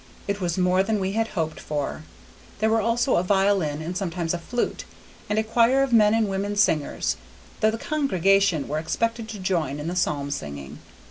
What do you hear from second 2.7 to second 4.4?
were also a violin and sometimes a